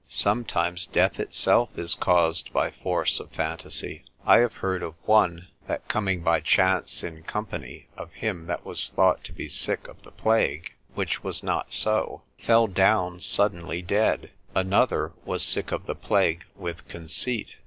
[0.07, 4.03] Sometimes death itself is caused by force of phantasy.
[4.25, 8.89] I have heard of one that coming by chance in company of him that was
[8.89, 14.31] thought to be sick of the plague (which was not so) fell down suddenly dead.
[14.55, 17.59] Another was sick of the plague with conceit.